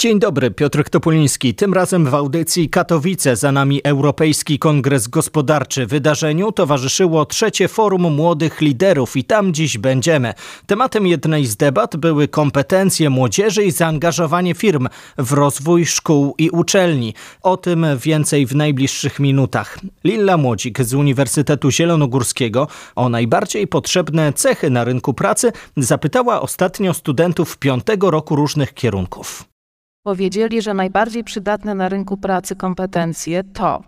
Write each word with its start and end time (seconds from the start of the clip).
Dzień 0.00 0.18
dobry, 0.18 0.50
Piotr 0.50 0.84
Topuliński. 0.90 1.54
Tym 1.54 1.74
razem 1.74 2.06
w 2.06 2.14
audycji 2.14 2.70
Katowice 2.70 3.36
za 3.36 3.52
nami 3.52 3.80
Europejski 3.84 4.58
Kongres 4.58 5.08
Gospodarczy. 5.08 5.86
Wydarzeniu 5.86 6.52
towarzyszyło 6.52 7.26
trzecie 7.26 7.68
forum 7.68 8.14
młodych 8.14 8.60
liderów 8.60 9.16
i 9.16 9.24
tam 9.24 9.54
dziś 9.54 9.78
będziemy. 9.78 10.34
Tematem 10.66 11.06
jednej 11.06 11.46
z 11.46 11.56
debat 11.56 11.96
były 11.96 12.28
kompetencje 12.28 13.10
młodzieży 13.10 13.64
i 13.64 13.70
zaangażowanie 13.70 14.54
firm 14.54 14.88
w 15.18 15.32
rozwój 15.32 15.86
szkół 15.86 16.34
i 16.38 16.50
uczelni. 16.50 17.14
O 17.42 17.56
tym 17.56 17.86
więcej 17.98 18.46
w 18.46 18.54
najbliższych 18.54 19.20
minutach. 19.20 19.78
Lilla 20.04 20.36
Młodzik 20.36 20.82
z 20.82 20.94
Uniwersytetu 20.94 21.70
Zielonogórskiego 21.70 22.68
o 22.96 23.08
najbardziej 23.08 23.66
potrzebne 23.66 24.32
cechy 24.32 24.70
na 24.70 24.84
rynku 24.84 25.14
pracy 25.14 25.52
zapytała 25.76 26.40
ostatnio 26.40 26.94
studentów 26.94 27.58
piątego 27.58 28.10
roku 28.10 28.36
różnych 28.36 28.74
kierunków 28.74 29.50
powiedzieli, 30.02 30.62
że 30.62 30.74
najbardziej 30.74 31.24
przydatne 31.24 31.74
na 31.74 31.88
rynku 31.88 32.16
pracy 32.16 32.56
kompetencje 32.56 33.44
to 33.44 33.82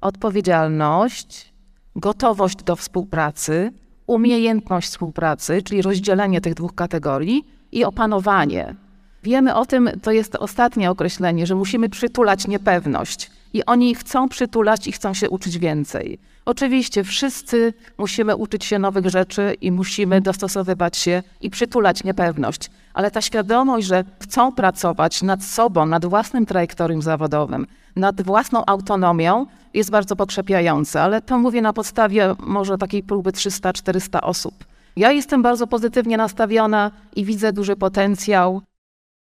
odpowiedzialność, 0.00 1.52
gotowość 1.96 2.62
do 2.62 2.76
współpracy, 2.76 3.72
umiejętność 4.06 4.88
współpracy, 4.88 5.62
czyli 5.62 5.82
rozdzielenie 5.82 6.40
tych 6.40 6.54
dwóch 6.54 6.74
kategorii 6.74 7.46
i 7.72 7.84
opanowanie. 7.84 8.74
Wiemy 9.22 9.54
o 9.54 9.66
tym, 9.66 9.90
to 10.02 10.10
jest 10.12 10.36
ostatnie 10.36 10.90
określenie, 10.90 11.46
że 11.46 11.54
musimy 11.54 11.88
przytulać 11.88 12.46
niepewność. 12.46 13.30
I 13.52 13.64
oni 13.64 13.94
chcą 13.94 14.28
przytulać 14.28 14.86
i 14.86 14.92
chcą 14.92 15.14
się 15.14 15.30
uczyć 15.30 15.58
więcej. 15.58 16.18
Oczywiście 16.48 17.04
wszyscy 17.04 17.74
musimy 17.98 18.36
uczyć 18.36 18.64
się 18.64 18.78
nowych 18.78 19.06
rzeczy 19.06 19.56
i 19.60 19.72
musimy 19.72 20.20
dostosowywać 20.20 20.96
się 20.96 21.22
i 21.40 21.50
przytulać 21.50 22.04
niepewność, 22.04 22.70
ale 22.94 23.10
ta 23.10 23.20
świadomość, 23.20 23.86
że 23.86 24.04
chcą 24.22 24.52
pracować 24.52 25.22
nad 25.22 25.44
sobą, 25.44 25.86
nad 25.86 26.06
własnym 26.06 26.46
trajektorium 26.46 27.02
zawodowym, 27.02 27.66
nad 27.96 28.22
własną 28.22 28.62
autonomią, 28.66 29.46
jest 29.74 29.90
bardzo 29.90 30.16
pokrzepiająca, 30.16 31.02
ale 31.02 31.22
to 31.22 31.38
mówię 31.38 31.62
na 31.62 31.72
podstawie 31.72 32.34
może 32.38 32.78
takiej 32.78 33.02
próby 33.02 33.30
300-400 33.30 34.18
osób. 34.22 34.54
Ja 34.96 35.12
jestem 35.12 35.42
bardzo 35.42 35.66
pozytywnie 35.66 36.16
nastawiona 36.16 36.90
i 37.16 37.24
widzę 37.24 37.52
duży 37.52 37.76
potencjał. 37.76 38.62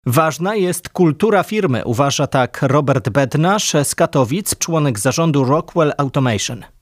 Ważna 0.05 0.55
jest 0.55 0.89
kultura 0.89 1.43
firmy, 1.43 1.85
uważa 1.85 2.27
tak 2.27 2.59
Robert 2.61 3.09
Bednarz 3.09 3.75
z 3.83 3.95
Katowic, 3.95 4.57
członek 4.57 4.99
zarządu 4.99 5.43
Rockwell 5.43 5.93
Automation. 5.97 6.74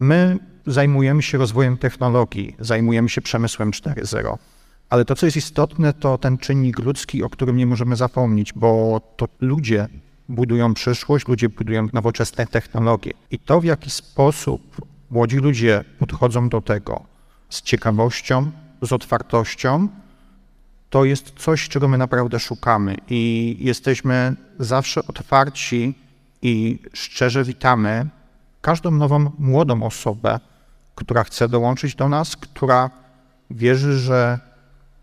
My 0.00 0.38
zajmujemy 0.66 1.22
się 1.22 1.38
rozwojem 1.38 1.76
technologii, 1.76 2.56
zajmujemy 2.58 3.08
się 3.08 3.20
przemysłem 3.20 3.70
4.0. 3.70 4.38
Ale 4.90 5.04
to, 5.04 5.14
co 5.14 5.26
jest 5.26 5.36
istotne, 5.36 5.92
to 5.92 6.18
ten 6.18 6.38
czynnik 6.38 6.78
ludzki, 6.78 7.22
o 7.22 7.30
którym 7.30 7.56
nie 7.56 7.66
możemy 7.66 7.96
zapomnieć, 7.96 8.52
bo 8.52 9.00
to 9.16 9.28
ludzie 9.40 9.88
budują 10.28 10.74
przyszłość, 10.74 11.28
ludzie 11.28 11.48
budują 11.48 11.88
nowoczesne 11.92 12.46
technologie. 12.46 13.12
I 13.30 13.38
to, 13.38 13.60
w 13.60 13.64
jaki 13.64 13.90
sposób 13.90 14.86
młodzi 15.10 15.36
ludzie 15.36 15.84
podchodzą 15.98 16.48
do 16.48 16.60
tego 16.60 17.02
z 17.48 17.62
ciekawością, 17.62 18.50
z 18.82 18.92
otwartością, 18.92 19.88
to 20.90 21.04
jest 21.04 21.32
coś, 21.36 21.68
czego 21.68 21.88
my 21.88 21.98
naprawdę 21.98 22.40
szukamy 22.40 22.96
i 23.10 23.56
jesteśmy 23.60 24.34
zawsze 24.58 25.06
otwarci 25.06 25.94
i 26.42 26.78
szczerze 26.92 27.44
witamy 27.44 28.06
każdą 28.62 28.90
nową 28.90 29.30
młodą 29.38 29.82
osobę, 29.82 30.40
która 30.94 31.24
chce 31.24 31.48
dołączyć 31.48 31.94
do 31.94 32.08
nas, 32.08 32.36
która 32.36 32.90
wierzy, 33.50 33.98
że 33.98 34.38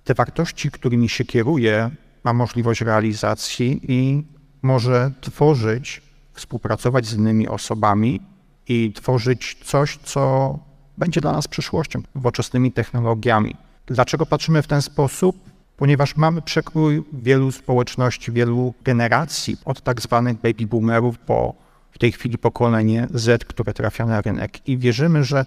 te 0.03 0.13
wartości, 0.13 0.71
którymi 0.71 1.09
się 1.09 1.25
kieruje, 1.25 1.91
ma 2.23 2.33
możliwość 2.33 2.81
realizacji 2.81 3.81
i 3.87 4.23
może 4.61 5.11
tworzyć, 5.21 6.01
współpracować 6.33 7.05
z 7.05 7.13
innymi 7.13 7.47
osobami 7.47 8.21
i 8.67 8.93
tworzyć 8.95 9.57
coś, 9.63 9.97
co 10.03 10.59
będzie 10.97 11.21
dla 11.21 11.31
nas 11.31 11.47
przyszłością, 11.47 12.01
nowoczesnymi 12.15 12.71
technologiami. 12.71 13.55
Dlaczego 13.85 14.25
patrzymy 14.25 14.61
w 14.61 14.67
ten 14.67 14.81
sposób? 14.81 15.49
Ponieważ 15.77 16.15
mamy 16.15 16.41
przekrój 16.41 17.03
wielu 17.13 17.51
społeczności, 17.51 18.31
wielu 18.31 18.73
generacji, 18.83 19.57
od 19.65 19.81
tak 19.81 20.01
zwanych 20.01 20.37
baby 20.37 20.67
boomerów 20.67 21.19
po 21.19 21.53
w 21.91 21.97
tej 21.97 22.11
chwili 22.11 22.37
pokolenie 22.37 23.07
Z, 23.13 23.45
które 23.45 23.73
trafia 23.73 24.05
na 24.05 24.21
rynek. 24.21 24.67
I 24.67 24.77
wierzymy, 24.77 25.23
że 25.23 25.45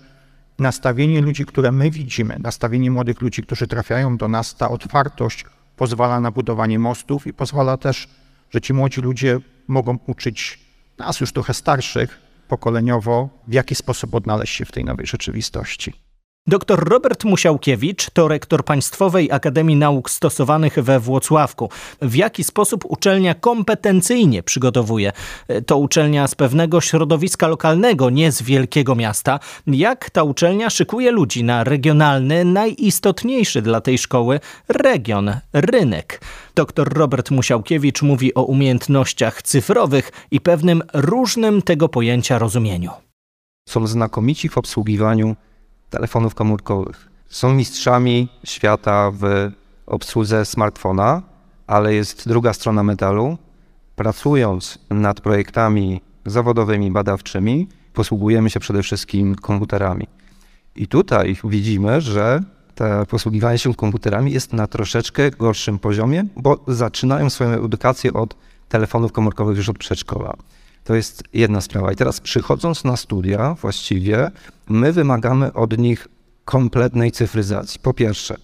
nastawienie 0.58 1.20
ludzi, 1.20 1.46
które 1.46 1.72
my 1.72 1.90
widzimy, 1.90 2.36
nastawienie 2.38 2.90
młodych 2.90 3.20
ludzi, 3.20 3.42
którzy 3.42 3.66
trafiają 3.66 4.16
do 4.16 4.28
nas, 4.28 4.54
ta 4.54 4.70
otwartość 4.70 5.44
pozwala 5.76 6.20
na 6.20 6.30
budowanie 6.30 6.78
mostów 6.78 7.26
i 7.26 7.32
pozwala 7.32 7.76
też, 7.76 8.08
że 8.50 8.60
ci 8.60 8.72
młodzi 8.74 9.00
ludzie 9.00 9.40
mogą 9.68 9.98
uczyć 10.06 10.58
nas, 10.98 11.20
już 11.20 11.32
trochę 11.32 11.54
starszych, 11.54 12.20
pokoleniowo, 12.48 13.28
w 13.48 13.52
jaki 13.52 13.74
sposób 13.74 14.14
odnaleźć 14.14 14.54
się 14.54 14.64
w 14.64 14.72
tej 14.72 14.84
nowej 14.84 15.06
rzeczywistości. 15.06 15.92
Dr 16.46 16.88
Robert 16.88 17.24
Musiałkiewicz 17.24 18.10
to 18.10 18.28
rektor 18.28 18.64
Państwowej 18.64 19.32
Akademii 19.32 19.76
Nauk 19.76 20.10
Stosowanych 20.10 20.74
we 20.74 21.00
Włocławku. 21.00 21.68
W 22.00 22.14
jaki 22.14 22.44
sposób 22.44 22.84
uczelnia 22.88 23.34
kompetencyjnie 23.34 24.42
przygotowuje? 24.42 25.12
To 25.66 25.78
uczelnia 25.78 26.28
z 26.28 26.34
pewnego 26.34 26.80
środowiska 26.80 27.48
lokalnego, 27.48 28.10
nie 28.10 28.32
z 28.32 28.42
wielkiego 28.42 28.94
miasta. 28.94 29.40
Jak 29.66 30.10
ta 30.10 30.22
uczelnia 30.22 30.70
szykuje 30.70 31.10
ludzi 31.10 31.44
na 31.44 31.64
regionalny, 31.64 32.44
najistotniejszy 32.44 33.62
dla 33.62 33.80
tej 33.80 33.98
szkoły 33.98 34.40
region, 34.68 35.32
rynek? 35.52 36.20
Dr 36.54 36.88
Robert 36.94 37.30
Musiałkiewicz 37.30 38.02
mówi 38.02 38.34
o 38.34 38.42
umiejętnościach 38.42 39.42
cyfrowych 39.42 40.12
i 40.30 40.40
pewnym 40.40 40.82
różnym 40.94 41.62
tego 41.62 41.88
pojęcia 41.88 42.38
rozumieniu. 42.38 42.90
Są 43.68 43.86
znakomici 43.86 44.48
w 44.48 44.58
obsługiwaniu 44.58 45.36
telefonów 45.92 46.34
komórkowych. 46.34 47.08
Są 47.28 47.54
mistrzami 47.54 48.28
świata 48.44 49.10
w 49.14 49.50
obsłudze 49.86 50.44
smartfona, 50.44 51.22
ale 51.66 51.94
jest 51.94 52.28
druga 52.28 52.52
strona 52.52 52.82
medalu. 52.82 53.38
Pracując 53.96 54.78
nad 54.90 55.20
projektami 55.20 56.00
zawodowymi, 56.26 56.90
badawczymi, 56.90 57.68
posługujemy 57.92 58.50
się 58.50 58.60
przede 58.60 58.82
wszystkim 58.82 59.34
komputerami. 59.34 60.06
I 60.76 60.86
tutaj 60.86 61.36
widzimy, 61.44 62.00
że 62.00 62.42
to 62.74 63.06
posługiwanie 63.06 63.58
się 63.58 63.74
komputerami 63.74 64.32
jest 64.32 64.52
na 64.52 64.66
troszeczkę 64.66 65.30
gorszym 65.30 65.78
poziomie, 65.78 66.24
bo 66.36 66.64
zaczynają 66.68 67.30
swoją 67.30 67.64
edukację 67.64 68.12
od 68.12 68.36
telefonów 68.68 69.12
komórkowych 69.12 69.56
już 69.56 69.68
od 69.68 69.78
przedszkola. 69.78 70.34
To 70.84 70.94
jest 70.94 71.24
jedna 71.32 71.60
sprawa. 71.60 71.92
I 71.92 71.96
teraz 71.96 72.20
przychodząc 72.20 72.84
na 72.84 72.96
studia, 72.96 73.54
właściwie 73.54 74.30
my 74.68 74.92
wymagamy 74.92 75.52
od 75.52 75.78
nich 75.78 76.08
kompletnej 76.44 77.12
cyfryzacji. 77.12 77.80
Po 77.80 77.94
pierwsze, 77.94 78.36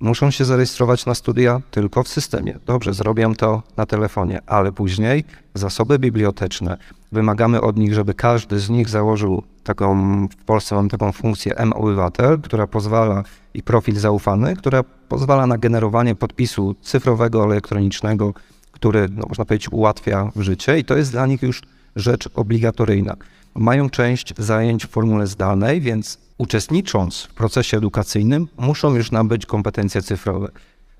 muszą 0.00 0.30
się 0.30 0.44
zarejestrować 0.44 1.06
na 1.06 1.14
studia 1.14 1.60
tylko 1.70 2.02
w 2.02 2.08
systemie. 2.08 2.58
Dobrze, 2.66 2.94
zrobię 2.94 3.32
to 3.38 3.62
na 3.76 3.86
telefonie, 3.86 4.40
ale 4.46 4.72
później 4.72 5.24
zasoby 5.54 5.98
biblioteczne. 5.98 6.76
Wymagamy 7.12 7.60
od 7.60 7.76
nich, 7.76 7.94
żeby 7.94 8.14
każdy 8.14 8.60
z 8.60 8.70
nich 8.70 8.88
założył 8.88 9.42
taką, 9.64 10.28
w 10.28 10.44
Polsce 10.44 10.74
mam 10.74 10.88
taką 10.88 11.12
funkcję 11.12 11.56
M-Obywatel, 11.56 12.40
która 12.40 12.66
pozwala 12.66 13.22
i 13.54 13.62
profil 13.62 13.96
zaufany, 13.96 14.56
która 14.56 14.82
pozwala 15.08 15.46
na 15.46 15.58
generowanie 15.58 16.14
podpisu 16.14 16.74
cyfrowego, 16.82 17.44
elektronicznego, 17.44 18.34
który, 18.72 19.08
no, 19.10 19.24
można 19.28 19.44
powiedzieć, 19.44 19.72
ułatwia 19.72 20.30
życie 20.36 20.78
i 20.78 20.84
to 20.84 20.96
jest 20.96 21.12
dla 21.12 21.26
nich 21.26 21.42
już 21.42 21.62
rzecz 21.96 22.28
obligatoryjna. 22.34 23.16
Mają 23.54 23.90
część 23.90 24.34
zajęć 24.38 24.86
w 24.86 24.90
formule 24.90 25.26
zdalnej, 25.26 25.80
więc 25.80 26.18
uczestnicząc 26.38 27.22
w 27.22 27.34
procesie 27.34 27.76
edukacyjnym, 27.76 28.48
muszą 28.58 28.94
już 28.94 29.10
nabyć 29.10 29.46
kompetencje 29.46 30.02
cyfrowe. 30.02 30.48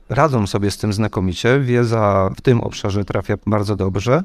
Radzą 0.09 0.47
sobie 0.47 0.71
z 0.71 0.79
tym 0.79 0.93
znakomicie, 0.93 1.61
wiedza 1.61 2.31
w 2.37 2.41
tym 2.41 2.61
obszarze 2.61 3.05
trafia 3.05 3.35
bardzo 3.47 3.77
dobrze. 3.77 4.23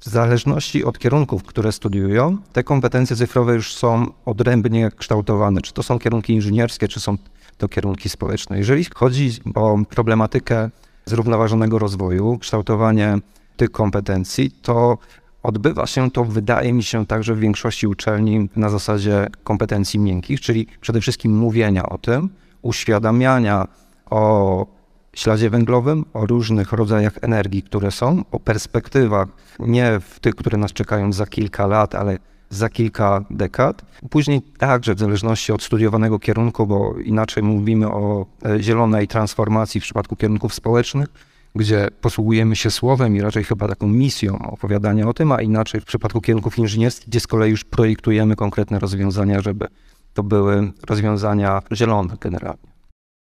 W 0.00 0.08
zależności 0.08 0.84
od 0.84 0.98
kierunków, 0.98 1.42
które 1.42 1.72
studiują, 1.72 2.38
te 2.52 2.64
kompetencje 2.64 3.16
cyfrowe 3.16 3.54
już 3.54 3.74
są 3.74 4.06
odrębnie 4.24 4.90
kształtowane. 4.96 5.60
Czy 5.60 5.72
to 5.72 5.82
są 5.82 5.98
kierunki 5.98 6.32
inżynierskie, 6.32 6.88
czy 6.88 7.00
są 7.00 7.16
to 7.58 7.68
kierunki 7.68 8.08
społeczne. 8.08 8.58
Jeżeli 8.58 8.84
chodzi 8.94 9.30
o 9.54 9.78
problematykę 9.90 10.70
zrównoważonego 11.04 11.78
rozwoju, 11.78 12.38
kształtowanie 12.38 13.18
tych 13.56 13.70
kompetencji, 13.70 14.50
to 14.50 14.98
Odbywa 15.42 15.86
się 15.86 16.10
to, 16.10 16.24
wydaje 16.24 16.72
mi 16.72 16.82
się, 16.82 17.06
także 17.06 17.34
w 17.34 17.38
większości 17.38 17.86
uczelni 17.86 18.48
na 18.56 18.68
zasadzie 18.68 19.26
kompetencji 19.44 20.00
miękkich, 20.00 20.40
czyli 20.40 20.66
przede 20.80 21.00
wszystkim 21.00 21.38
mówienia 21.38 21.88
o 21.88 21.98
tym, 21.98 22.28
uświadamiania 22.62 23.68
o 24.10 24.66
śladzie 25.16 25.50
węglowym, 25.50 26.04
o 26.14 26.26
różnych 26.26 26.72
rodzajach 26.72 27.18
energii, 27.22 27.62
które 27.62 27.90
są, 27.90 28.24
o 28.32 28.40
perspektywach, 28.40 29.28
nie 29.58 30.00
w 30.00 30.20
tych, 30.20 30.34
które 30.34 30.58
nas 30.58 30.72
czekają 30.72 31.12
za 31.12 31.26
kilka 31.26 31.66
lat, 31.66 31.94
ale 31.94 32.18
za 32.50 32.68
kilka 32.68 33.24
dekad. 33.30 33.82
Później 34.10 34.42
także 34.42 34.94
w 34.94 34.98
zależności 34.98 35.52
od 35.52 35.62
studiowanego 35.62 36.18
kierunku, 36.18 36.66
bo 36.66 36.94
inaczej 37.04 37.42
mówimy 37.42 37.88
o 37.88 38.26
e, 38.44 38.62
zielonej 38.62 39.08
transformacji 39.08 39.80
w 39.80 39.84
przypadku 39.84 40.16
kierunków 40.16 40.54
społecznych, 40.54 41.08
gdzie 41.54 41.88
posługujemy 42.00 42.56
się 42.56 42.70
słowem 42.70 43.16
i 43.16 43.20
raczej 43.20 43.44
chyba 43.44 43.68
taką 43.68 43.86
misją 43.86 44.38
opowiadania 44.38 45.08
o 45.08 45.14
tym, 45.14 45.32
a 45.32 45.42
inaczej 45.42 45.80
w 45.80 45.84
przypadku 45.84 46.20
kierunków 46.20 46.58
inżynierskich, 46.58 47.08
gdzie 47.08 47.20
z 47.20 47.26
kolei 47.26 47.50
już 47.50 47.64
projektujemy 47.64 48.36
konkretne 48.36 48.78
rozwiązania, 48.78 49.40
żeby 49.40 49.68
to 50.14 50.22
były 50.22 50.72
rozwiązania 50.88 51.62
zielone 51.72 52.16
generalnie. 52.20 52.71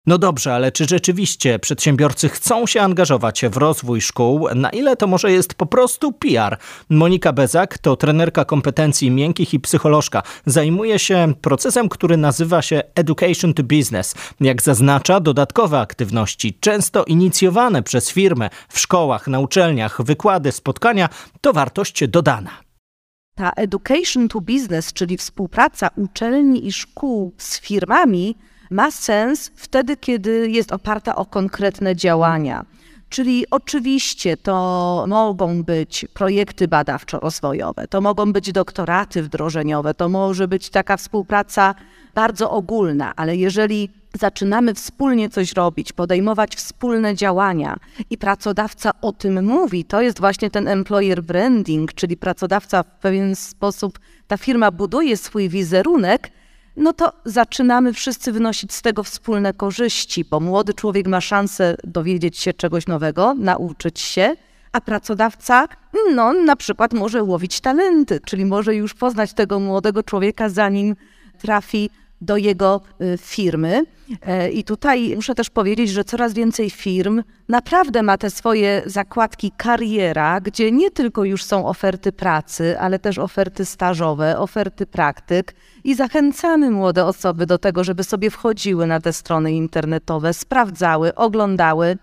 No 0.09 0.17
dobrze, 0.17 0.53
ale 0.53 0.71
czy 0.71 0.85
rzeczywiście 0.85 1.59
przedsiębiorcy 1.59 2.29
chcą 2.29 2.65
się 2.65 2.81
angażować 2.81 3.41
w 3.51 3.57
rozwój 3.57 4.01
szkół? 4.01 4.47
Na 4.55 4.69
ile 4.69 4.95
to 4.95 5.07
może 5.07 5.31
jest 5.31 5.53
po 5.53 5.65
prostu 5.65 6.11
PR? 6.11 6.57
Monika 6.89 7.33
Bezak 7.33 7.77
to 7.77 7.95
trenerka 7.95 8.45
kompetencji 8.45 9.11
miękkich 9.11 9.53
i 9.53 9.59
psycholożka. 9.59 10.23
Zajmuje 10.45 10.99
się 10.99 11.33
procesem, 11.41 11.89
który 11.89 12.17
nazywa 12.17 12.61
się 12.61 12.81
Education 12.95 13.53
to 13.53 13.63
Business. 13.63 14.15
Jak 14.39 14.61
zaznacza, 14.61 15.19
dodatkowe 15.19 15.79
aktywności, 15.79 16.57
często 16.59 17.03
inicjowane 17.03 17.83
przez 17.83 18.11
firmę 18.11 18.49
w 18.69 18.79
szkołach, 18.79 19.27
na 19.27 19.39
uczelniach, 19.39 20.01
wykłady, 20.01 20.51
spotkania, 20.51 21.09
to 21.41 21.53
wartość 21.53 22.07
dodana. 22.07 22.51
Ta 23.35 23.51
education 23.55 24.27
to 24.27 24.41
business, 24.41 24.93
czyli 24.93 25.17
współpraca 25.17 25.89
uczelni 25.95 26.67
i 26.67 26.71
szkół 26.71 27.33
z 27.37 27.59
firmami, 27.59 28.35
ma 28.69 28.91
sens 28.91 29.51
wtedy, 29.55 29.97
kiedy 29.97 30.49
jest 30.49 30.71
oparta 30.71 31.15
o 31.15 31.25
konkretne 31.25 31.95
działania. 31.95 32.65
Czyli 33.09 33.45
oczywiście 33.51 34.37
to 34.37 35.05
mogą 35.07 35.63
być 35.63 36.05
projekty 36.13 36.67
badawczo-rozwojowe, 36.67 37.87
to 37.87 38.01
mogą 38.01 38.33
być 38.33 38.51
doktoraty 38.51 39.23
wdrożeniowe, 39.23 39.93
to 39.93 40.09
może 40.09 40.47
być 40.47 40.69
taka 40.69 40.97
współpraca 40.97 41.75
bardzo 42.15 42.51
ogólna, 42.51 43.13
ale 43.15 43.35
jeżeli 43.35 43.89
zaczynamy 44.19 44.73
wspólnie 44.73 45.29
coś 45.29 45.53
robić, 45.53 45.93
podejmować 45.93 46.55
wspólne 46.55 47.15
działania 47.15 47.77
i 48.09 48.17
pracodawca 48.17 48.91
o 49.01 49.11
tym 49.11 49.45
mówi, 49.45 49.85
to 49.85 50.01
jest 50.01 50.19
właśnie 50.19 50.49
ten 50.49 50.67
employer 50.67 51.23
branding, 51.23 51.93
czyli 51.93 52.17
pracodawca 52.17 52.83
w 52.83 52.99
pewien 52.99 53.35
sposób, 53.35 53.99
ta 54.27 54.37
firma 54.37 54.71
buduje 54.71 55.17
swój 55.17 55.49
wizerunek, 55.49 56.31
no 56.79 56.93
to 56.93 57.13
zaczynamy 57.25 57.93
wszyscy 57.93 58.31
wynosić 58.31 58.73
z 58.73 58.81
tego 58.81 59.03
wspólne 59.03 59.53
korzyści, 59.53 60.25
bo 60.25 60.39
młody 60.39 60.73
człowiek 60.73 61.07
ma 61.07 61.21
szansę 61.21 61.75
dowiedzieć 61.83 62.37
się 62.37 62.53
czegoś 62.53 62.87
nowego, 62.87 63.33
nauczyć 63.33 63.99
się, 63.99 64.35
a 64.71 64.81
pracodawca, 64.81 65.67
no 66.15 66.33
na 66.33 66.55
przykład 66.55 66.93
może 66.93 67.23
łowić 67.23 67.61
talenty, 67.61 68.19
czyli 68.25 68.45
może 68.45 68.75
już 68.75 68.93
poznać 68.93 69.33
tego 69.33 69.59
młodego 69.59 70.03
człowieka, 70.03 70.49
zanim 70.49 70.95
trafi 71.37 71.89
do 72.21 72.37
jego 72.37 72.81
y, 73.01 73.17
firmy. 73.17 73.85
E, 74.21 74.51
I 74.51 74.63
tutaj 74.63 75.15
muszę 75.15 75.35
też 75.35 75.49
powiedzieć, 75.49 75.89
że 75.89 76.03
coraz 76.03 76.33
więcej 76.33 76.69
firm 76.69 77.23
naprawdę 77.49 78.03
ma 78.03 78.17
te 78.17 78.29
swoje 78.29 78.81
zakładki 78.85 79.51
kariera, 79.57 80.41
gdzie 80.41 80.71
nie 80.71 80.91
tylko 80.91 81.23
już 81.23 81.43
są 81.43 81.67
oferty 81.67 82.11
pracy, 82.11 82.79
ale 82.79 82.99
też 82.99 83.17
oferty 83.17 83.65
stażowe, 83.65 84.39
oferty 84.39 84.85
praktyk. 84.85 85.55
I 85.83 85.95
zachęcamy 85.95 86.71
młode 86.71 87.05
osoby 87.05 87.45
do 87.45 87.57
tego, 87.57 87.83
żeby 87.83 88.03
sobie 88.03 88.29
wchodziły 88.29 88.87
na 88.87 88.99
te 88.99 89.13
strony 89.13 89.51
internetowe, 89.51 90.33
sprawdzały, 90.33 91.15
oglądały, 91.15 91.97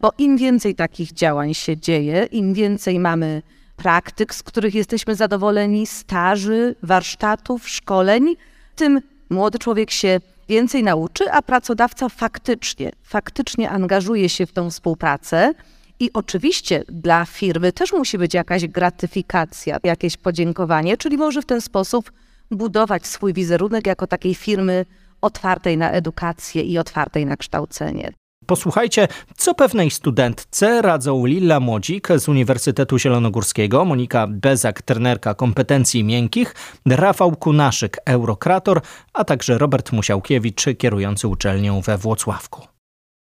bo 0.00 0.12
im 0.18 0.36
więcej 0.36 0.74
takich 0.74 1.12
działań 1.12 1.54
się 1.54 1.76
dzieje, 1.76 2.24
im 2.24 2.54
więcej 2.54 3.00
mamy 3.00 3.42
praktyk, 3.76 4.34
z 4.34 4.42
których 4.42 4.74
jesteśmy 4.74 5.14
zadowoleni, 5.14 5.86
staży, 5.86 6.74
warsztatów, 6.82 7.68
szkoleń, 7.68 8.36
tym 8.76 9.00
młody 9.30 9.58
człowiek 9.58 9.90
się 9.90 10.20
więcej 10.48 10.82
nauczy, 10.82 11.32
a 11.32 11.42
pracodawca 11.42 12.08
faktycznie, 12.08 12.92
faktycznie 13.02 13.70
angażuje 13.70 14.28
się 14.28 14.46
w 14.46 14.52
tą 14.52 14.70
współpracę. 14.70 15.54
I 16.00 16.10
oczywiście 16.12 16.84
dla 16.88 17.24
firmy 17.24 17.72
też 17.72 17.92
musi 17.92 18.18
być 18.18 18.34
jakaś 18.34 18.66
gratyfikacja, 18.66 19.78
jakieś 19.84 20.16
podziękowanie, 20.16 20.96
czyli 20.96 21.16
może 21.16 21.42
w 21.42 21.46
ten 21.46 21.60
sposób 21.60 22.12
budować 22.50 23.06
swój 23.06 23.32
wizerunek 23.34 23.86
jako 23.86 24.06
takiej 24.06 24.34
firmy 24.34 24.86
otwartej 25.20 25.76
na 25.76 25.90
edukację 25.90 26.62
i 26.62 26.78
otwartej 26.78 27.26
na 27.26 27.36
kształcenie. 27.36 28.12
Posłuchajcie, 28.48 29.08
co 29.36 29.54
pewnej 29.54 29.90
studentce 29.90 30.82
radzą 30.82 31.26
Lilla 31.26 31.60
Młodzik 31.60 32.08
z 32.16 32.28
Uniwersytetu 32.28 32.98
Zielonogórskiego, 32.98 33.84
Monika 33.84 34.26
Bezak, 34.26 34.82
trenerka 34.82 35.34
kompetencji 35.34 36.04
miękkich, 36.04 36.54
Rafał 36.86 37.36
Kunaszyk, 37.36 37.96
eurokrator, 38.06 38.80
a 39.12 39.24
także 39.24 39.58
Robert 39.58 39.92
Musiałkiewicz, 39.92 40.64
kierujący 40.78 41.28
uczelnią 41.28 41.80
we 41.80 41.98
Włocławku. 41.98 42.66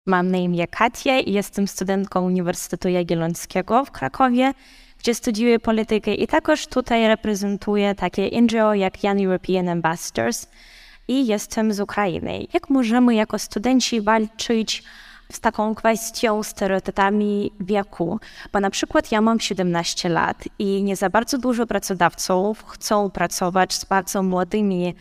Mam 0.07 0.31
na 0.31 0.39
imię 0.39 0.67
Katia 0.67 1.19
i 1.19 1.33
jestem 1.33 1.69
studentką 1.69 2.21
Uniwersytetu 2.21 2.89
Jagiellońskiego 2.89 3.85
w 3.85 3.91
Krakowie, 3.91 4.53
gdzie 4.99 5.15
studiuję 5.15 5.59
politykę 5.59 6.15
i 6.15 6.27
także 6.27 6.67
tutaj 6.67 7.07
reprezentuję 7.09 7.95
takie 7.95 8.43
NGO 8.43 8.75
jak 8.75 9.05
Young 9.05 9.21
European 9.21 9.69
Ambassadors 9.69 10.47
i 11.09 11.27
jestem 11.27 11.73
z 11.73 11.81
Ukrainy. 11.81 12.47
Jak 12.53 12.71
możemy 12.71 13.15
jako 13.15 13.39
studenci 13.39 14.01
walczyć 14.01 14.83
z 15.33 15.41
taką 15.41 15.75
kwestią, 15.75 16.43
stereotypami 16.43 17.53
wieku. 17.61 18.21
Bo 18.53 18.61
na 18.61 18.71
przykład 18.71 19.13
ja 19.13 19.21
mam 19.21 19.41
17 19.41 20.09
lat 20.09 20.45
i 20.59 20.83
nie 20.83 20.97
za 20.97 21.11
bardzo 21.11 21.39
dużo 21.39 21.67
pracodawców 21.67 22.65
chcą 22.67 23.11
pracować 23.11 23.75
z 23.75 23.85
bardzo 23.85 24.23
młodymi 24.23 24.95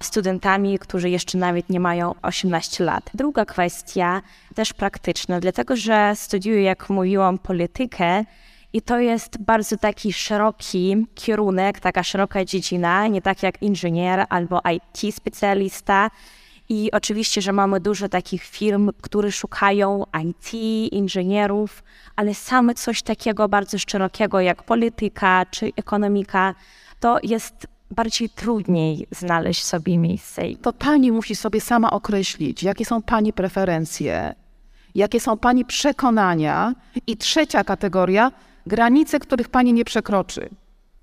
studentami, 0.00 0.78
którzy 0.78 1.10
jeszcze 1.10 1.38
nawet 1.38 1.70
nie 1.70 1.80
mają 1.80 2.14
18 2.22 2.84
lat. 2.84 3.10
Druga 3.14 3.44
kwestia, 3.44 4.22
też 4.54 4.72
praktyczna, 4.72 5.40
dlatego 5.40 5.76
że 5.76 6.12
studiuję, 6.16 6.62
jak 6.62 6.90
mówiłam, 6.90 7.38
politykę. 7.38 8.24
I 8.72 8.82
to 8.82 8.98
jest 8.98 9.38
bardzo 9.38 9.76
taki 9.76 10.12
szeroki 10.12 11.06
kierunek, 11.14 11.80
taka 11.80 12.02
szeroka 12.02 12.44
dziedzina, 12.44 13.06
nie 13.06 13.22
tak 13.22 13.42
jak 13.42 13.62
inżynier 13.62 14.26
albo 14.28 14.60
IT 14.74 15.14
specjalista. 15.14 16.10
I 16.68 16.90
oczywiście, 16.92 17.42
że 17.42 17.52
mamy 17.52 17.80
dużo 17.80 18.08
takich 18.08 18.44
firm, 18.44 18.90
które 19.02 19.32
szukają 19.32 20.04
IT, 20.24 20.54
inżynierów, 20.92 21.82
ale 22.16 22.34
same 22.34 22.74
coś 22.74 23.02
takiego 23.02 23.48
bardzo 23.48 23.78
szerokiego 23.78 24.40
jak 24.40 24.62
polityka 24.62 25.46
czy 25.50 25.72
ekonomika, 25.76 26.54
to 27.00 27.18
jest 27.22 27.66
bardziej 27.90 28.30
trudniej 28.30 29.06
znaleźć 29.10 29.64
sobie 29.64 29.98
miejsce. 29.98 30.42
To 30.62 30.72
pani 30.72 31.12
musi 31.12 31.36
sobie 31.36 31.60
sama 31.60 31.90
określić, 31.90 32.62
jakie 32.62 32.84
są 32.84 33.02
pani 33.02 33.32
preferencje, 33.32 34.34
jakie 34.94 35.20
są 35.20 35.36
pani 35.36 35.64
przekonania. 35.64 36.74
I 37.06 37.16
trzecia 37.16 37.64
kategoria, 37.64 38.32
granice, 38.66 39.18
których 39.18 39.48
pani 39.48 39.72
nie 39.72 39.84
przekroczy. 39.84 40.48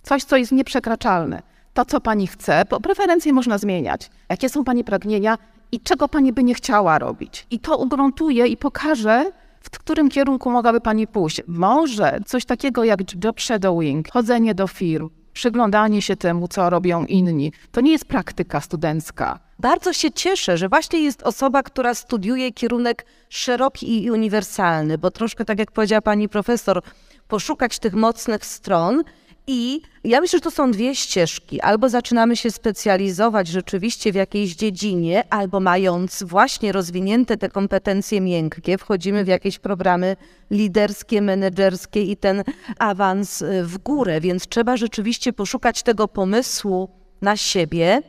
Coś, 0.04 0.24
co 0.24 0.38
jest 0.38 0.52
nieprzekraczalne. 0.52 1.42
To, 1.80 1.86
co 1.86 2.02
pani 2.02 2.28
chce, 2.28 2.64
bo 2.70 2.80
preferencje 2.80 3.34
można 3.34 3.58
zmieniać. 3.58 4.10
Jakie 4.30 4.50
są 4.50 4.64
pani 4.64 4.84
pragnienia 4.84 5.38
i 5.72 5.80
czego 5.80 6.08
pani 6.08 6.34
by 6.34 6.44
nie 6.44 6.54
chciała 6.54 7.00
robić. 7.00 7.48
I 7.52 7.60
to 7.60 7.78
ugruntuje 7.78 8.48
i 8.48 8.58
pokaże, 8.58 9.32
w 9.62 9.70
którym 9.70 10.10
kierunku 10.10 10.52
mogłaby 10.52 10.82
pani 10.82 11.08
pójść. 11.08 11.42
Może 11.48 12.20
coś 12.26 12.46
takiego 12.46 12.84
jak 12.84 13.24
job 13.24 13.42
shadowing, 13.42 14.12
chodzenie 14.12 14.56
do 14.56 14.68
firm, 14.68 15.10
przyglądanie 15.34 16.02
się 16.02 16.16
temu, 16.16 16.48
co 16.48 16.70
robią 16.70 17.06
inni. 17.06 17.52
To 17.72 17.82
nie 17.82 17.92
jest 17.92 18.06
praktyka 18.06 18.62
studencka. 18.62 19.40
Bardzo 19.60 19.94
się 19.94 20.12
cieszę, 20.12 20.58
że 20.58 20.70
właśnie 20.70 21.00
jest 21.00 21.24
osoba, 21.24 21.64
która 21.64 21.94
studiuje 21.94 22.52
kierunek 22.52 23.06
szeroki 23.30 24.04
i 24.04 24.12
uniwersalny, 24.12 24.98
bo 24.98 25.12
troszkę 25.12 25.46
tak 25.46 25.60
jak 25.60 25.72
powiedziała 25.72 26.02
pani 26.02 26.30
profesor, 26.30 26.82
poszukać 27.28 27.80
tych 27.80 27.94
mocnych 27.94 28.46
stron 28.46 29.04
i 29.52 29.82
ja 30.04 30.22
myślę, 30.22 30.38
że 30.38 30.42
to 30.42 30.52
są 30.52 30.72
dwie 30.72 30.96
ścieżki. 30.96 31.62
Albo 31.62 31.90
zaczynamy 31.90 32.36
się 32.36 32.52
specjalizować 32.52 33.48
rzeczywiście 33.48 34.12
w 34.12 34.16
jakiejś 34.16 34.56
dziedzinie, 34.56 35.24
albo 35.30 35.60
mając 35.60 36.24
właśnie 36.24 36.72
rozwinięte 36.72 37.38
te 37.38 37.50
kompetencje 37.50 38.22
miękkie, 38.22 38.78
wchodzimy 38.78 39.24
w 39.24 39.28
jakieś 39.28 39.60
programy 39.60 40.16
liderskie, 40.52 41.22
menedżerskie 41.22 42.02
i 42.02 42.18
ten 42.18 42.44
awans 42.80 43.42
y, 43.42 43.64
w 43.64 43.78
górę. 43.78 44.22
Więc 44.22 44.48
trzeba 44.48 44.78
rzeczywiście 44.78 45.34
poszukać 45.34 45.84
tego 45.84 46.08
pomysłu 46.08 46.90
na 47.22 47.38
siebie. 47.38 48.02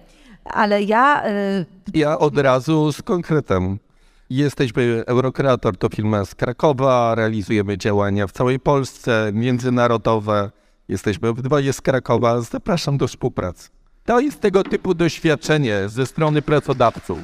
Ale 0.44 0.82
ja. 0.82 1.28
Y, 1.28 1.66
ja 1.94 2.18
od 2.18 2.38
razu 2.38 2.92
z 2.92 3.02
konkretem. 3.02 3.78
Jesteśmy 4.30 5.02
Eurokreator, 5.06 5.76
to 5.76 5.88
firma 5.88 6.24
z 6.24 6.34
Krakowa, 6.34 7.14
realizujemy 7.14 7.78
działania 7.78 8.26
w 8.26 8.32
całej 8.32 8.60
Polsce, 8.60 9.30
międzynarodowe. 9.34 10.50
Jesteśmy 10.90 11.28
obydwoje 11.28 11.72
z 11.72 11.80
Krakowa. 11.80 12.40
Zapraszam 12.40 12.98
do 12.98 13.08
współpracy. 13.08 13.68
To 14.04 14.20
jest 14.20 14.40
tego 14.40 14.64
typu 14.64 14.94
doświadczenie 14.94 15.88
ze 15.88 16.06
strony 16.06 16.42
pracodawców. 16.42 17.18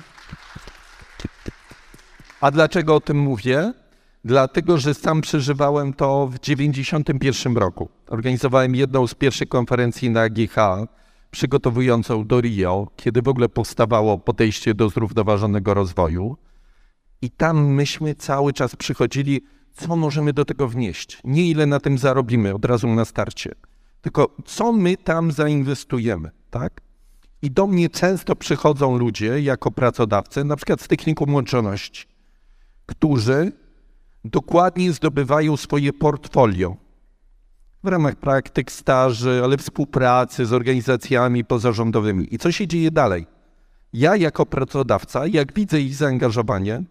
A 2.40 2.50
dlaczego 2.50 2.94
o 2.94 3.00
tym 3.00 3.18
mówię? 3.18 3.72
Dlatego, 4.24 4.78
że 4.78 4.94
sam 4.94 5.20
przeżywałem 5.20 5.92
to 5.92 6.26
w 6.26 6.38
1991 6.38 7.56
roku. 7.56 7.88
Organizowałem 8.08 8.74
jedną 8.74 9.06
z 9.06 9.14
pierwszych 9.14 9.48
konferencji 9.48 10.10
na 10.10 10.28
GH 10.28 10.56
przygotowującą 11.30 12.26
do 12.26 12.40
Rio, 12.40 12.88
kiedy 12.96 13.22
w 13.22 13.28
ogóle 13.28 13.48
powstawało 13.48 14.18
podejście 14.18 14.74
do 14.74 14.88
zrównoważonego 14.88 15.74
rozwoju. 15.74 16.36
I 17.22 17.30
tam 17.30 17.66
myśmy 17.66 18.14
cały 18.14 18.52
czas 18.52 18.76
przychodzili, 18.76 19.40
co 19.72 19.96
możemy 19.96 20.32
do 20.32 20.44
tego 20.44 20.68
wnieść. 20.68 21.18
Nie 21.24 21.50
ile 21.50 21.66
na 21.66 21.80
tym 21.80 21.98
zarobimy 21.98 22.54
od 22.54 22.64
razu 22.64 22.88
na 22.88 23.04
starcie, 23.04 23.54
tylko 24.00 24.36
co 24.44 24.72
my 24.72 24.96
tam 24.96 25.32
zainwestujemy, 25.32 26.30
tak? 26.50 26.80
I 27.42 27.50
do 27.50 27.66
mnie 27.66 27.88
często 27.88 28.36
przychodzą 28.36 28.98
ludzie 28.98 29.40
jako 29.40 29.70
pracodawcy, 29.70 30.44
na 30.44 30.56
przykład 30.56 30.80
z 30.80 30.88
technikum 30.88 31.34
łączoności, 31.34 32.06
którzy 32.86 33.52
dokładnie 34.24 34.92
zdobywają 34.92 35.56
swoje 35.56 35.92
portfolio 35.92 36.76
w 37.84 37.88
ramach 37.88 38.16
praktyk, 38.16 38.72
staży, 38.72 39.40
ale 39.44 39.56
współpracy 39.56 40.46
z 40.46 40.52
organizacjami 40.52 41.44
pozarządowymi. 41.44 42.34
I 42.34 42.38
co 42.38 42.52
się 42.52 42.66
dzieje 42.66 42.90
dalej? 42.90 43.26
Ja 43.92 44.16
jako 44.16 44.46
pracodawca, 44.46 45.26
jak 45.26 45.54
widzę 45.54 45.80
ich 45.80 45.94
zaangażowanie, 45.94 46.82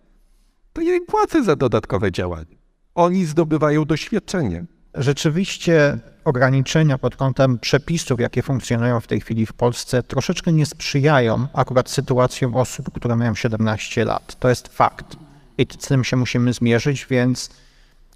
to 0.75 0.81
ja 0.81 0.95
im 0.95 1.05
płacę 1.05 1.43
za 1.43 1.55
dodatkowe 1.55 2.11
działania. 2.11 2.55
Oni 2.95 3.25
zdobywają 3.25 3.85
doświadczenie. 3.85 4.65
Rzeczywiście 4.93 5.97
ograniczenia 6.25 6.97
pod 6.97 7.15
kątem 7.15 7.59
przepisów, 7.59 8.19
jakie 8.19 8.41
funkcjonują 8.41 8.99
w 8.99 9.07
tej 9.07 9.21
chwili 9.21 9.45
w 9.45 9.53
Polsce, 9.53 10.03
troszeczkę 10.03 10.53
nie 10.53 10.65
sprzyjają 10.65 11.47
akurat 11.53 11.89
sytuacjom 11.89 12.55
osób, 12.55 12.93
które 12.93 13.15
mają 13.15 13.35
17 13.35 14.05
lat. 14.05 14.35
To 14.39 14.49
jest 14.49 14.67
fakt. 14.67 15.15
I 15.57 15.67
z 15.79 15.87
tym 15.87 16.03
się 16.03 16.17
musimy 16.17 16.53
zmierzyć, 16.53 17.05
więc 17.09 17.49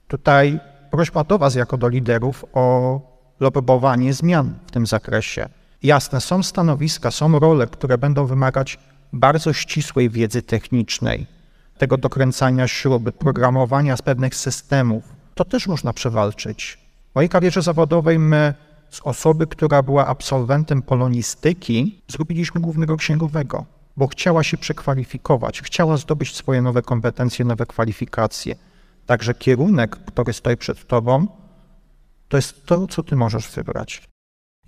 tutaj 0.08 0.60
prośba 0.92 1.24
do 1.24 1.38
Was 1.38 1.56
jako 1.56 1.78
do 1.78 1.88
liderów 1.88 2.46
o 2.54 3.02
lobbowanie 3.40 4.14
zmian 4.14 4.54
w 4.68 4.72
tym 4.72 4.88
zakresie. 4.88 5.50
Jasne, 5.84 6.22
są 6.22 6.44
stanowiska, 6.44 7.12
są 7.12 7.40
role, 7.40 7.68
które 7.68 7.98
będą 7.98 8.26
wymagać 8.26 8.80
bardzo 9.14 9.54
ścisłej 9.54 10.10
wiedzy 10.10 10.42
technicznej, 10.42 11.39
tego 11.80 11.98
dokręcania 11.98 12.68
śruby, 12.68 13.12
programowania 13.12 13.98
z 13.98 14.02
pewnych 14.02 14.36
systemów. 14.36 15.04
To 15.36 15.46
też 15.46 15.68
można 15.68 15.94
przewalczyć. 15.94 16.78
W 17.12 17.16
mojej 17.16 17.30
karierze 17.30 17.62
zawodowej 17.62 18.20
my 18.20 18.54
z 18.90 19.02
osoby, 19.02 19.48
która 19.48 19.84
była 19.84 20.08
absolwentem 20.08 20.82
polonistyki, 20.82 22.02
zrobiliśmy 22.08 22.62
głównego 22.62 22.98
księgowego, 22.98 23.66
bo 23.98 24.08
chciała 24.08 24.44
się 24.44 24.58
przekwalifikować, 24.58 25.62
chciała 25.62 25.98
zdobyć 25.98 26.36
swoje 26.36 26.62
nowe 26.62 26.82
kompetencje, 26.82 27.46
nowe 27.46 27.66
kwalifikacje. 27.66 28.56
Także 29.06 29.34
kierunek, 29.34 29.96
który 29.96 30.34
stoi 30.34 30.58
przed 30.58 30.88
tobą, 30.88 31.28
to 32.28 32.38
jest 32.38 32.66
to, 32.66 32.88
co 32.88 33.04
ty 33.04 33.16
możesz 33.16 33.52
wybrać. 33.52 34.09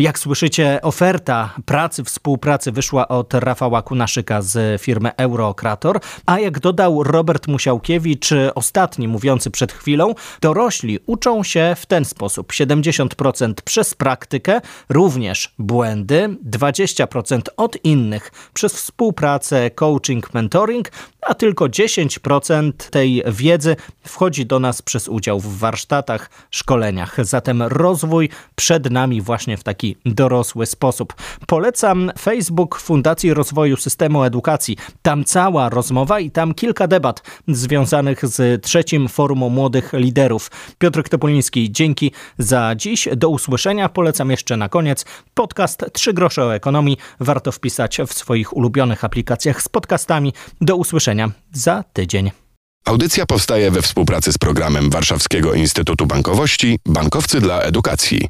Jak 0.01 0.19
słyszycie, 0.19 0.79
oferta 0.81 1.53
pracy, 1.65 2.03
współpracy 2.03 2.71
wyszła 2.71 3.07
od 3.07 3.33
Rafała 3.33 3.81
Kunaszyka 3.81 4.41
z 4.41 4.81
firmy 4.81 5.15
Eurokrator, 5.17 5.99
a 6.25 6.39
jak 6.39 6.59
dodał 6.59 7.03
Robert 7.03 7.47
Musiałkiewicz, 7.47 8.29
ostatni 8.55 9.07
mówiący 9.07 9.51
przed 9.51 9.71
chwilą, 9.71 10.15
dorośli 10.41 10.99
uczą 11.05 11.43
się 11.43 11.75
w 11.79 11.85
ten 11.85 12.05
sposób. 12.05 12.53
70% 12.53 13.53
przez 13.65 13.93
praktykę, 13.93 14.61
również 14.89 15.53
błędy, 15.59 16.37
20% 16.49 17.41
od 17.57 17.85
innych 17.85 18.31
przez 18.53 18.73
współpracę, 18.73 19.69
coaching, 19.69 20.33
mentoring, 20.33 20.91
a 21.21 21.33
tylko 21.33 21.65
10% 21.65 22.71
tej 22.89 23.23
wiedzy 23.27 23.75
wchodzi 24.07 24.45
do 24.45 24.59
nas 24.59 24.81
przez 24.81 25.07
udział 25.07 25.39
w 25.39 25.57
warsztatach, 25.57 26.29
szkoleniach. 26.51 27.25
Zatem 27.25 27.61
rozwój 27.61 28.29
przed 28.55 28.91
nami 28.91 29.21
właśnie 29.21 29.57
w 29.57 29.63
taki 29.63 29.90
dorosły 30.05 30.65
sposób. 30.65 31.13
Polecam 31.47 32.11
Facebook 32.19 32.79
Fundacji 32.79 33.33
Rozwoju 33.33 33.77
Systemu 33.77 34.23
Edukacji. 34.23 34.77
Tam 35.01 35.23
cała 35.23 35.69
rozmowa 35.69 36.19
i 36.19 36.31
tam 36.31 36.53
kilka 36.53 36.87
debat 36.87 37.23
związanych 37.47 38.25
z 38.27 38.63
trzecim 38.63 39.07
Forum 39.07 39.39
Młodych 39.39 39.93
Liderów. 39.93 40.51
Piotr 40.77 41.03
Topoliński, 41.09 41.71
dzięki 41.71 42.11
za 42.37 42.75
dziś. 42.75 43.07
Do 43.15 43.29
usłyszenia. 43.29 43.89
Polecam 43.89 44.31
jeszcze 44.31 44.57
na 44.57 44.69
koniec 44.69 45.05
podcast 45.33 45.85
Trzy 45.93 46.13
grosze 46.13 46.45
o 46.45 46.55
ekonomii. 46.55 46.97
Warto 47.19 47.51
wpisać 47.51 47.97
w 48.07 48.13
swoich 48.13 48.57
ulubionych 48.57 49.03
aplikacjach 49.03 49.61
z 49.61 49.69
podcastami. 49.69 50.33
Do 50.61 50.75
usłyszenia 50.75 51.31
za 51.53 51.83
tydzień. 51.93 52.31
Audycja 52.85 53.25
powstaje 53.25 53.71
we 53.71 53.81
współpracy 53.81 54.33
z 54.33 54.37
programem 54.37 54.89
Warszawskiego 54.89 55.53
Instytutu 55.53 56.05
Bankowości 56.05 56.79
Bankowcy 56.85 57.41
dla 57.41 57.61
Edukacji. 57.61 58.27